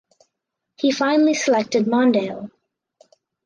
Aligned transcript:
He 0.77 0.91
finally 0.91 1.35
selected 1.35 1.85
Mondale. 1.85 2.49